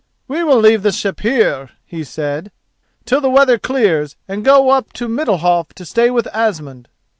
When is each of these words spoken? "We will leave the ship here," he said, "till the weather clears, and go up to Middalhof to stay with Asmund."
"We 0.27 0.43
will 0.43 0.57
leave 0.57 0.81
the 0.81 0.91
ship 0.91 1.19
here," 1.19 1.69
he 1.85 2.03
said, 2.03 2.51
"till 3.05 3.21
the 3.21 3.29
weather 3.29 3.59
clears, 3.59 4.15
and 4.27 4.43
go 4.43 4.71
up 4.71 4.91
to 4.93 5.07
Middalhof 5.07 5.73
to 5.75 5.85
stay 5.85 6.09
with 6.09 6.25
Asmund." 6.33 6.87